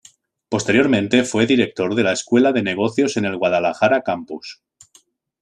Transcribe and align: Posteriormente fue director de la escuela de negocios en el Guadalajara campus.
Posteriormente 0.49 1.23
fue 1.25 1.45
director 1.45 1.93
de 1.93 2.01
la 2.01 2.11
escuela 2.13 2.51
de 2.51 2.63
negocios 2.63 3.17
en 3.17 3.25
el 3.25 3.37
Guadalajara 3.37 4.01
campus. 4.01 4.63